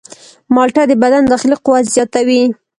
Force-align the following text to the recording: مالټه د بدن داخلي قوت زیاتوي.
مالټه 0.55 0.83
د 0.87 0.91
بدن 1.03 1.23
داخلي 1.31 1.55
قوت 1.65 1.85
زیاتوي. 1.95 2.43